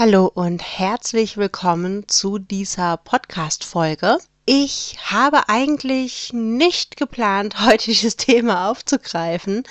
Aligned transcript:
Hallo 0.00 0.30
und 0.32 0.62
herzlich 0.62 1.38
willkommen 1.38 2.06
zu 2.06 2.38
dieser 2.38 2.98
Podcast-Folge. 2.98 4.18
Ich 4.46 4.96
habe 5.04 5.48
eigentlich 5.48 6.32
nicht 6.32 6.96
geplant, 6.96 7.60
heute 7.66 7.86
dieses 7.86 8.14
Thema 8.14 8.70
aufzugreifen. 8.70 9.64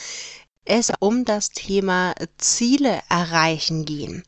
Es 0.66 0.92
um 1.00 1.24
das 1.24 1.52
Thema 1.52 2.14
Ziele 2.38 3.00
erreichen 3.08 3.86
gehen. 3.86 4.26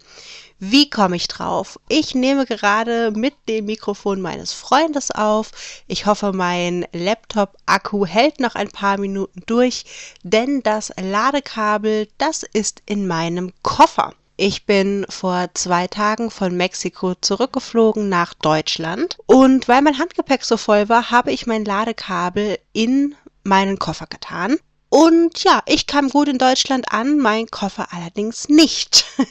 Wie 0.58 0.90
komme 0.90 1.18
ich 1.18 1.28
drauf? 1.28 1.78
Ich 1.90 2.16
nehme 2.16 2.46
gerade 2.46 3.12
mit 3.12 3.34
dem 3.50 3.66
Mikrofon 3.66 4.22
meines 4.22 4.54
Freundes 4.54 5.12
auf. 5.12 5.52
Ich 5.88 6.06
hoffe, 6.06 6.32
mein 6.32 6.88
Laptop-Akku 6.94 8.06
hält 8.06 8.40
noch 8.40 8.56
ein 8.56 8.70
paar 8.70 8.98
Minuten 8.98 9.42
durch, 9.48 9.84
denn 10.24 10.64
das 10.64 10.94
Ladekabel, 10.98 12.08
das 12.18 12.44
ist 12.44 12.84
in 12.86 13.06
meinem 13.06 13.52
Koffer. 13.64 14.14
Ich 14.42 14.66
bin 14.66 15.06
vor 15.10 15.50
zwei 15.54 15.88
Tagen 15.88 16.32
von 16.32 16.56
Mexiko 16.56 17.14
zurückgeflogen 17.14 18.08
nach 18.08 18.34
Deutschland 18.34 19.18
und 19.26 19.68
weil 19.68 19.82
mein 19.82 19.98
Handgepäck 19.98 20.46
so 20.46 20.56
voll 20.56 20.88
war, 20.88 21.12
habe 21.12 21.34
ich 21.34 21.46
mein 21.46 21.66
Ladekabel 21.66 22.58
in 22.72 23.16
meinen 23.44 23.80
Koffer 23.80 24.08
getan. 24.08 24.58
Und 24.88 25.44
ja, 25.44 25.62
ich 25.66 25.88
kam 25.88 26.08
gut 26.08 26.30
in 26.30 26.38
Deutschland 26.38 26.90
an, 26.94 27.18
mein 27.18 27.48
Koffer 27.48 27.90
allerdings 27.92 28.48
nicht. 28.48 29.04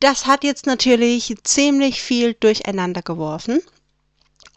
Das 0.00 0.26
hat 0.26 0.44
jetzt 0.44 0.66
natürlich 0.66 1.34
ziemlich 1.42 2.02
viel 2.02 2.34
durcheinander 2.34 3.00
geworfen. 3.00 3.62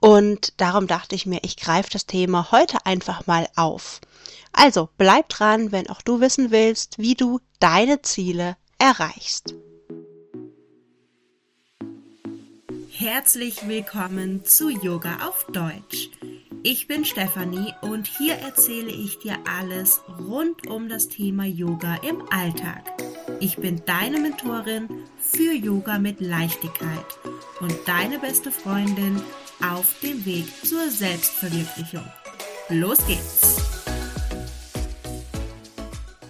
Und 0.02 0.52
darum 0.58 0.88
dachte 0.88 1.16
ich 1.16 1.26
mir, 1.26 1.40
ich 1.44 1.56
greife 1.56 1.92
das 1.94 2.06
Thema 2.06 2.52
heute 2.52 2.86
einfach 2.86 3.26
mal 3.28 3.48
auf. 3.56 4.02
Also 4.52 4.90
bleib 4.98 5.30
dran, 5.30 5.72
wenn 5.72 5.90
auch 5.90 6.02
du 6.02 6.20
wissen 6.20 6.52
willst, 6.52 6.98
wie 6.98 7.16
du 7.16 7.40
deine 7.62 8.02
Ziele 8.02 8.58
erreichst. 8.80 9.54
Herzlich 13.00 13.66
willkommen 13.66 14.44
zu 14.44 14.70
Yoga 14.70 15.26
auf 15.26 15.46
Deutsch. 15.54 16.10
Ich 16.64 16.86
bin 16.86 17.06
Stefanie 17.06 17.74
und 17.80 18.08
hier 18.08 18.34
erzähle 18.34 18.92
ich 18.92 19.20
dir 19.20 19.38
alles 19.50 20.02
rund 20.20 20.68
um 20.68 20.90
das 20.90 21.08
Thema 21.08 21.46
Yoga 21.46 21.96
im 22.06 22.22
Alltag. 22.30 22.84
Ich 23.40 23.56
bin 23.56 23.82
deine 23.86 24.20
Mentorin 24.20 24.90
für 25.18 25.54
Yoga 25.54 25.98
mit 25.98 26.20
Leichtigkeit 26.20 27.06
und 27.62 27.74
deine 27.86 28.20
beste 28.20 28.52
Freundin 28.52 29.22
auf 29.66 29.98
dem 30.04 30.26
Weg 30.26 30.48
zur 30.66 30.90
Selbstverwirklichung. 30.90 32.04
Los 32.68 32.98
geht's! 33.08 33.49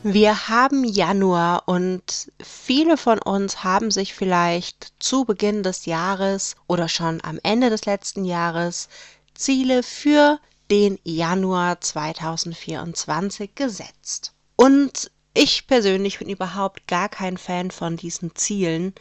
Wir 0.03 0.47
haben 0.47 0.85
Januar 0.85 1.63
und 1.67 2.31
viele 2.41 2.95
von 2.95 3.19
uns 3.19 3.65
haben 3.65 3.91
sich 3.91 4.13
vielleicht 4.13 4.93
zu 4.99 5.25
Beginn 5.25 5.61
des 5.61 5.85
Jahres 5.85 6.55
oder 6.67 6.87
schon 6.87 7.21
am 7.21 7.37
Ende 7.43 7.69
des 7.69 7.83
letzten 7.83 8.23
Jahres 8.23 8.87
Ziele 9.35 9.83
für 9.83 10.39
den 10.71 10.99
Januar 11.03 11.81
2024 11.81 13.55
gesetzt. 13.55 14.33
Und 14.55 15.11
ich 15.33 15.67
persönlich 15.67 16.19
bin 16.19 16.29
überhaupt 16.29 16.87
gar 16.87 17.09
kein 17.09 17.37
Fan 17.37 17.69
von 17.69 17.97
diesen 17.97 18.35
Zielen, 18.35 18.93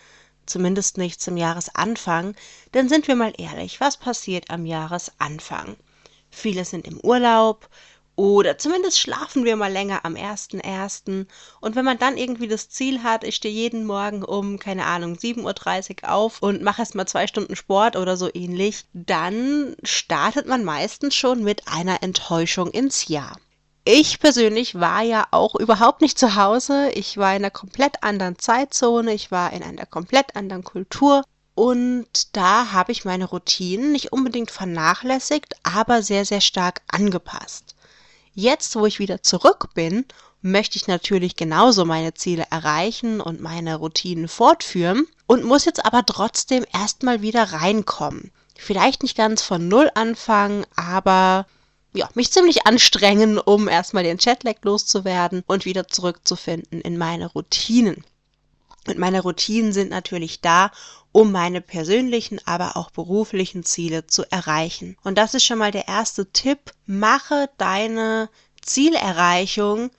zumindest 0.46 0.98
nicht 0.98 1.20
zum 1.20 1.36
Jahresanfang, 1.36 2.34
denn 2.74 2.88
sind 2.88 3.06
wir 3.06 3.14
mal 3.14 3.34
ehrlich, 3.38 3.80
was 3.80 3.98
passiert 3.98 4.50
am 4.50 4.66
Jahresanfang? 4.66 5.76
Viele 6.28 6.64
sind 6.64 6.88
im 6.88 6.98
Urlaub, 7.00 7.68
oder 8.18 8.58
zumindest 8.58 8.98
schlafen 8.98 9.44
wir 9.44 9.54
mal 9.54 9.70
länger 9.70 10.04
am 10.04 10.16
1.1. 10.16 11.26
Und 11.60 11.76
wenn 11.76 11.84
man 11.84 11.98
dann 11.98 12.16
irgendwie 12.16 12.48
das 12.48 12.68
Ziel 12.68 13.04
hat, 13.04 13.22
ich 13.22 13.36
stehe 13.36 13.54
jeden 13.54 13.86
Morgen 13.86 14.24
um, 14.24 14.58
keine 14.58 14.86
Ahnung, 14.86 15.14
7.30 15.14 16.02
Uhr 16.02 16.12
auf 16.12 16.42
und 16.42 16.60
mache 16.60 16.82
erst 16.82 16.96
mal 16.96 17.06
zwei 17.06 17.28
Stunden 17.28 17.54
Sport 17.54 17.94
oder 17.94 18.16
so 18.16 18.28
ähnlich, 18.34 18.86
dann 18.92 19.76
startet 19.84 20.48
man 20.48 20.64
meistens 20.64 21.14
schon 21.14 21.44
mit 21.44 21.68
einer 21.68 22.02
Enttäuschung 22.02 22.72
ins 22.72 23.06
Jahr. 23.06 23.36
Ich 23.84 24.18
persönlich 24.18 24.74
war 24.74 25.02
ja 25.02 25.28
auch 25.30 25.54
überhaupt 25.54 26.00
nicht 26.00 26.18
zu 26.18 26.34
Hause. 26.34 26.90
Ich 26.94 27.18
war 27.18 27.30
in 27.30 27.44
einer 27.44 27.52
komplett 27.52 28.02
anderen 28.02 28.36
Zeitzone. 28.36 29.14
Ich 29.14 29.30
war 29.30 29.52
in 29.52 29.62
einer 29.62 29.86
komplett 29.86 30.34
anderen 30.34 30.64
Kultur. 30.64 31.22
Und 31.54 32.36
da 32.36 32.72
habe 32.72 32.90
ich 32.90 33.04
meine 33.04 33.26
Routinen 33.26 33.92
nicht 33.92 34.12
unbedingt 34.12 34.50
vernachlässigt, 34.50 35.54
aber 35.62 36.02
sehr, 36.02 36.24
sehr 36.24 36.40
stark 36.40 36.82
angepasst. 36.88 37.76
Jetzt, 38.40 38.76
wo 38.76 38.86
ich 38.86 39.00
wieder 39.00 39.20
zurück 39.24 39.70
bin, 39.74 40.04
möchte 40.42 40.76
ich 40.76 40.86
natürlich 40.86 41.34
genauso 41.34 41.84
meine 41.84 42.14
Ziele 42.14 42.46
erreichen 42.52 43.20
und 43.20 43.40
meine 43.40 43.74
Routinen 43.74 44.28
fortführen 44.28 45.08
und 45.26 45.42
muss 45.42 45.64
jetzt 45.64 45.84
aber 45.84 46.06
trotzdem 46.06 46.64
erstmal 46.72 47.20
wieder 47.20 47.52
reinkommen. 47.52 48.30
Vielleicht 48.56 49.02
nicht 49.02 49.16
ganz 49.16 49.42
von 49.42 49.66
Null 49.66 49.90
anfangen, 49.96 50.64
aber 50.76 51.46
ja, 51.92 52.08
mich 52.14 52.30
ziemlich 52.30 52.64
anstrengen, 52.64 53.38
um 53.38 53.66
erstmal 53.66 54.04
den 54.04 54.18
Chatlag 54.18 54.58
loszuwerden 54.62 55.42
und 55.48 55.64
wieder 55.64 55.88
zurückzufinden 55.88 56.80
in 56.80 56.96
meine 56.96 57.26
Routinen. 57.26 58.04
Und 58.86 58.98
meine 58.98 59.20
Routinen 59.20 59.72
sind 59.72 59.90
natürlich 59.90 60.40
da, 60.40 60.70
um 61.12 61.32
meine 61.32 61.60
persönlichen, 61.60 62.40
aber 62.44 62.76
auch 62.76 62.90
beruflichen 62.90 63.64
Ziele 63.64 64.06
zu 64.06 64.30
erreichen. 64.30 64.96
Und 65.02 65.18
das 65.18 65.34
ist 65.34 65.44
schon 65.44 65.58
mal 65.58 65.72
der 65.72 65.88
erste 65.88 66.30
Tipp. 66.32 66.72
Mache 66.86 67.50
deine 67.58 68.28
Zielerreichung 68.62 69.90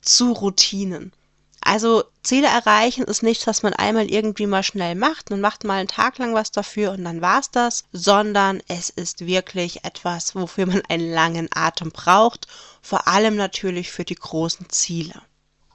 zu 0.00 0.32
Routinen. 0.32 1.12
Also 1.60 2.04
Ziele 2.22 2.46
erreichen 2.46 3.04
ist 3.04 3.22
nichts, 3.22 3.46
was 3.46 3.62
man 3.62 3.72
einmal 3.72 4.10
irgendwie 4.10 4.46
mal 4.46 4.62
schnell 4.62 4.94
macht. 4.94 5.30
Man 5.30 5.40
macht 5.40 5.64
mal 5.64 5.78
einen 5.78 5.88
Tag 5.88 6.18
lang 6.18 6.34
was 6.34 6.50
dafür 6.50 6.92
und 6.92 7.04
dann 7.04 7.22
war's 7.22 7.50
das, 7.50 7.84
sondern 7.90 8.62
es 8.68 8.90
ist 8.90 9.26
wirklich 9.26 9.82
etwas, 9.82 10.34
wofür 10.34 10.66
man 10.66 10.82
einen 10.88 11.10
langen 11.10 11.48
Atem 11.54 11.90
braucht. 11.90 12.48
Vor 12.82 13.08
allem 13.08 13.36
natürlich 13.36 13.90
für 13.90 14.04
die 14.04 14.14
großen 14.14 14.68
Ziele. 14.68 15.22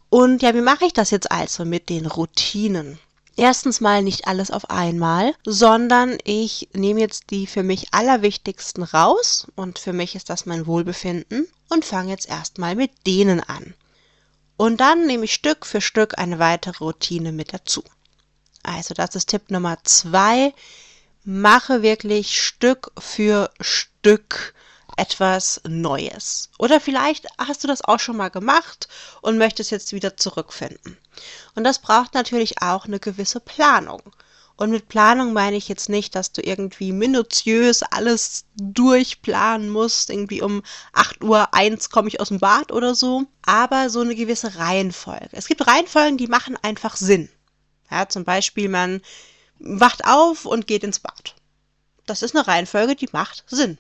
Und 0.09 0.43
ja, 0.43 0.53
wie 0.53 0.61
mache 0.61 0.85
ich 0.85 0.93
das 0.93 1.09
jetzt 1.09 1.31
also 1.31 1.65
mit 1.65 1.89
den 1.89 2.05
Routinen? 2.05 2.99
Erstens 3.39 3.79
mal 3.79 4.03
nicht 4.03 4.27
alles 4.27 4.51
auf 4.51 4.69
einmal, 4.69 5.33
sondern 5.45 6.17
ich 6.25 6.67
nehme 6.73 6.99
jetzt 6.99 7.29
die 7.29 7.47
für 7.47 7.63
mich 7.63 7.93
allerwichtigsten 7.93 8.83
raus 8.83 9.47
und 9.55 9.79
für 9.79 9.93
mich 9.93 10.13
ist 10.15 10.29
das 10.29 10.45
mein 10.45 10.67
Wohlbefinden 10.67 11.47
und 11.69 11.85
fange 11.85 12.09
jetzt 12.11 12.27
erstmal 12.27 12.75
mit 12.75 12.91
denen 13.07 13.39
an. 13.39 13.75
Und 14.57 14.81
dann 14.81 15.07
nehme 15.07 15.23
ich 15.23 15.33
Stück 15.33 15.65
für 15.65 15.79
Stück 15.79 16.17
eine 16.17 16.37
weitere 16.37 16.83
Routine 16.83 17.31
mit 17.31 17.53
dazu. 17.53 17.81
Also 18.61 18.93
das 18.93 19.15
ist 19.15 19.29
Tipp 19.29 19.49
Nummer 19.51 19.77
zwei. 19.85 20.53
Mache 21.23 21.81
wirklich 21.81 22.45
Stück 22.45 22.91
für 22.99 23.51
Stück 23.61 24.53
etwas 24.99 25.61
Neues. 25.67 26.49
Oder 26.59 26.81
vielleicht 26.81 27.27
hast 27.37 27.63
du 27.63 27.67
das 27.67 27.83
auch 27.83 27.99
schon 27.99 28.17
mal 28.17 28.29
gemacht 28.29 28.89
und 29.21 29.37
möchtest 29.37 29.71
jetzt 29.71 29.93
wieder 29.93 30.17
zurückfinden. 30.17 30.97
Und 31.55 31.63
das 31.63 31.79
braucht 31.79 32.13
natürlich 32.13 32.61
auch 32.61 32.85
eine 32.85 32.99
gewisse 32.99 33.39
Planung. 33.39 34.01
Und 34.57 34.71
mit 34.71 34.89
Planung 34.89 35.31
meine 35.31 35.55
ich 35.55 35.69
jetzt 35.69 35.87
nicht, 35.87 36.15
dass 36.15 36.33
du 36.33 36.41
irgendwie 36.41 36.91
minutiös 36.91 37.81
alles 37.81 38.43
durchplanen 38.57 39.69
musst. 39.69 40.09
Irgendwie 40.09 40.41
um 40.41 40.63
8 40.91 41.23
Uhr 41.23 41.53
1 41.53 41.91
komme 41.91 42.09
ich 42.09 42.19
aus 42.19 42.27
dem 42.27 42.39
Bad 42.39 42.73
oder 42.73 42.93
so. 42.93 43.23
Aber 43.41 43.89
so 43.89 44.01
eine 44.01 44.15
gewisse 44.15 44.57
Reihenfolge. 44.57 45.29
Es 45.31 45.47
gibt 45.47 45.65
Reihenfolgen, 45.65 46.17
die 46.17 46.27
machen 46.27 46.57
einfach 46.61 46.97
Sinn. 46.97 47.29
Ja, 47.89 48.09
zum 48.09 48.25
Beispiel 48.25 48.67
man 48.67 49.01
wacht 49.59 50.03
auf 50.03 50.45
und 50.45 50.67
geht 50.67 50.83
ins 50.83 50.99
Bad. 50.99 51.35
Das 52.05 52.21
ist 52.21 52.35
eine 52.35 52.45
Reihenfolge, 52.45 52.97
die 52.97 53.07
macht 53.13 53.45
Sinn. 53.47 53.77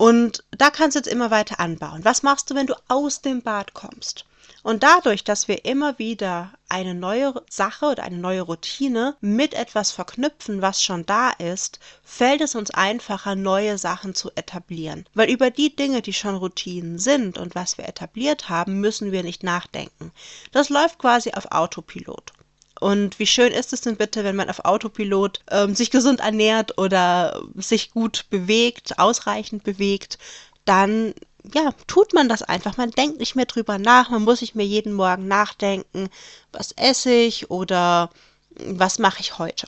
Und 0.00 0.44
da 0.50 0.70
kannst 0.70 0.94
du 0.94 1.00
jetzt 1.00 1.12
immer 1.12 1.30
weiter 1.30 1.60
anbauen. 1.60 2.06
Was 2.06 2.22
machst 2.22 2.48
du, 2.48 2.54
wenn 2.54 2.66
du 2.66 2.74
aus 2.88 3.20
dem 3.20 3.42
Bad 3.42 3.74
kommst? 3.74 4.24
Und 4.62 4.82
dadurch, 4.82 5.24
dass 5.24 5.46
wir 5.46 5.66
immer 5.66 5.98
wieder 5.98 6.54
eine 6.70 6.94
neue 6.94 7.34
Sache 7.50 7.84
oder 7.84 8.04
eine 8.04 8.16
neue 8.16 8.40
Routine 8.40 9.18
mit 9.20 9.52
etwas 9.52 9.92
verknüpfen, 9.92 10.62
was 10.62 10.82
schon 10.82 11.04
da 11.04 11.28
ist, 11.32 11.80
fällt 12.02 12.40
es 12.40 12.54
uns 12.54 12.70
einfacher, 12.70 13.34
neue 13.34 13.76
Sachen 13.76 14.14
zu 14.14 14.30
etablieren. 14.36 15.04
Weil 15.12 15.28
über 15.28 15.50
die 15.50 15.76
Dinge, 15.76 16.00
die 16.00 16.14
schon 16.14 16.36
Routinen 16.36 16.98
sind 16.98 17.36
und 17.36 17.54
was 17.54 17.76
wir 17.76 17.86
etabliert 17.86 18.48
haben, 18.48 18.80
müssen 18.80 19.12
wir 19.12 19.22
nicht 19.22 19.42
nachdenken. 19.42 20.12
Das 20.50 20.70
läuft 20.70 20.98
quasi 20.98 21.32
auf 21.32 21.52
Autopilot. 21.52 22.32
Und 22.80 23.18
wie 23.18 23.26
schön 23.26 23.52
ist 23.52 23.72
es 23.72 23.82
denn 23.82 23.96
bitte, 23.96 24.24
wenn 24.24 24.36
man 24.36 24.50
auf 24.50 24.64
Autopilot 24.64 25.40
ähm, 25.50 25.74
sich 25.74 25.90
gesund 25.90 26.20
ernährt 26.20 26.78
oder 26.78 27.42
sich 27.54 27.90
gut 27.92 28.26
bewegt, 28.30 28.98
ausreichend 28.98 29.64
bewegt, 29.64 30.18
dann 30.64 31.14
ja, 31.54 31.72
tut 31.86 32.12
man 32.12 32.28
das 32.28 32.42
einfach. 32.42 32.76
Man 32.76 32.90
denkt 32.90 33.18
nicht 33.18 33.36
mehr 33.36 33.46
drüber 33.46 33.78
nach. 33.78 34.10
Man 34.10 34.22
muss 34.22 34.40
nicht 34.40 34.54
mehr 34.54 34.66
jeden 34.66 34.92
Morgen 34.92 35.28
nachdenken, 35.28 36.08
was 36.52 36.72
esse 36.72 37.12
ich 37.12 37.50
oder 37.50 38.10
was 38.56 38.98
mache 38.98 39.20
ich 39.20 39.38
heute. 39.38 39.66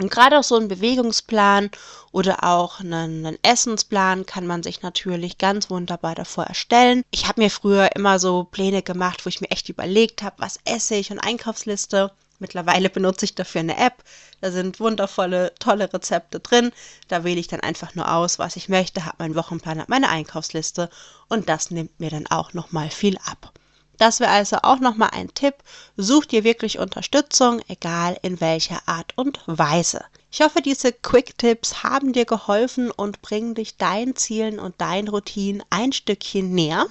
Und 0.00 0.10
gerade 0.10 0.38
auch 0.38 0.44
so 0.44 0.56
ein 0.56 0.68
Bewegungsplan 0.68 1.70
oder 2.12 2.44
auch 2.44 2.80
einen, 2.80 3.26
einen, 3.26 3.38
Essensplan 3.42 4.26
kann 4.26 4.46
man 4.46 4.62
sich 4.62 4.82
natürlich 4.82 5.38
ganz 5.38 5.68
wunderbar 5.70 6.14
davor 6.14 6.44
erstellen. 6.44 7.02
Ich 7.10 7.28
habe 7.28 7.42
mir 7.42 7.50
früher 7.50 7.94
immer 7.94 8.18
so 8.18 8.44
Pläne 8.44 8.82
gemacht, 8.82 9.24
wo 9.24 9.28
ich 9.28 9.40
mir 9.40 9.50
echt 9.50 9.68
überlegt 9.68 10.22
habe, 10.22 10.36
was 10.38 10.58
esse 10.64 10.94
ich 10.94 11.10
und 11.10 11.18
Einkaufsliste. 11.18 12.10
Mittlerweile 12.38 12.90
benutze 12.90 13.24
ich 13.24 13.34
dafür 13.34 13.60
eine 13.60 13.76
App. 13.76 14.02
Da 14.40 14.50
sind 14.50 14.80
wundervolle, 14.80 15.54
tolle 15.60 15.92
Rezepte 15.92 16.40
drin. 16.40 16.72
Da 17.06 17.22
wähle 17.22 17.38
ich 17.38 17.46
dann 17.46 17.60
einfach 17.60 17.94
nur 17.94 18.12
aus, 18.12 18.38
was 18.38 18.56
ich 18.56 18.68
möchte, 18.68 19.04
habe 19.04 19.16
meinen 19.20 19.36
Wochenplan, 19.36 19.78
habe 19.78 19.90
meine 19.90 20.08
Einkaufsliste 20.08 20.90
und 21.28 21.48
das 21.48 21.70
nimmt 21.70 22.00
mir 22.00 22.10
dann 22.10 22.26
auch 22.26 22.52
nochmal 22.52 22.90
viel 22.90 23.16
ab. 23.18 23.52
Das 24.02 24.18
wäre 24.18 24.32
also 24.32 24.56
auch 24.64 24.80
nochmal 24.80 25.10
ein 25.12 25.32
Tipp. 25.32 25.54
Such 25.96 26.24
dir 26.24 26.42
wirklich 26.42 26.80
Unterstützung, 26.80 27.60
egal 27.68 28.18
in 28.22 28.40
welcher 28.40 28.80
Art 28.86 29.12
und 29.14 29.38
Weise. 29.46 30.04
Ich 30.32 30.40
hoffe, 30.40 30.60
diese 30.60 30.92
Quick-Tipps 30.92 31.84
haben 31.84 32.12
dir 32.12 32.24
geholfen 32.24 32.90
und 32.90 33.22
bringen 33.22 33.54
dich 33.54 33.76
deinen 33.76 34.16
Zielen 34.16 34.58
und 34.58 34.80
deinen 34.80 35.06
Routinen 35.06 35.62
ein 35.70 35.92
Stückchen 35.92 36.52
näher. 36.52 36.86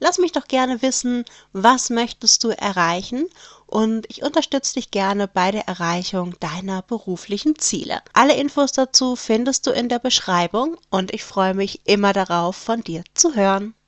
Lass 0.00 0.18
mich 0.18 0.32
doch 0.32 0.48
gerne 0.48 0.82
wissen, 0.82 1.24
was 1.52 1.88
möchtest 1.88 2.42
du 2.42 2.48
erreichen 2.48 3.28
und 3.68 4.06
ich 4.08 4.24
unterstütze 4.24 4.74
dich 4.74 4.90
gerne 4.90 5.28
bei 5.28 5.52
der 5.52 5.68
Erreichung 5.68 6.34
deiner 6.40 6.82
beruflichen 6.82 7.60
Ziele. 7.60 8.02
Alle 8.12 8.34
Infos 8.34 8.72
dazu 8.72 9.14
findest 9.14 9.68
du 9.68 9.70
in 9.70 9.88
der 9.88 10.00
Beschreibung 10.00 10.78
und 10.90 11.14
ich 11.14 11.22
freue 11.22 11.54
mich 11.54 11.82
immer 11.84 12.12
darauf, 12.12 12.56
von 12.56 12.82
dir 12.82 13.04
zu 13.14 13.36
hören. 13.36 13.74